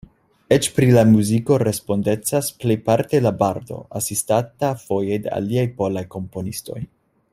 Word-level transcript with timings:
Eĉ 0.55 0.67
pri 0.77 0.87
la 0.93 1.01
muziko 1.09 1.57
respondecas 1.63 2.49
plejparte 2.63 3.21
la 3.27 3.33
bardo, 3.43 3.77
asistata 4.01 4.73
foje 4.87 5.21
de 5.27 5.35
aliaj 5.41 5.67
polaj 5.83 6.05
komponistoj. 6.17 6.81